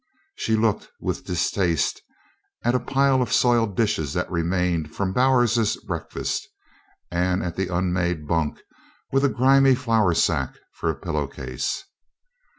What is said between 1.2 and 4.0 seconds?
distaste at a pile of soiled